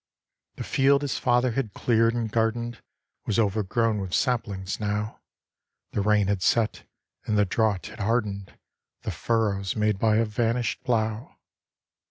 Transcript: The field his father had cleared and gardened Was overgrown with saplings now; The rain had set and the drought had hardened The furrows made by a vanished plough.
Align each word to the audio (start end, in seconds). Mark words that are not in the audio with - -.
The 0.55 0.63
field 0.63 1.03
his 1.03 1.19
father 1.19 1.51
had 1.51 1.75
cleared 1.75 2.15
and 2.15 2.31
gardened 2.31 2.81
Was 3.27 3.37
overgrown 3.37 3.99
with 4.01 4.15
saplings 4.15 4.79
now; 4.79 5.21
The 5.91 6.01
rain 6.01 6.25
had 6.25 6.41
set 6.41 6.87
and 7.25 7.37
the 7.37 7.45
drought 7.45 7.85
had 7.85 7.99
hardened 7.99 8.57
The 9.03 9.11
furrows 9.11 9.75
made 9.75 9.99
by 9.99 10.15
a 10.15 10.25
vanished 10.25 10.83
plough. 10.83 11.37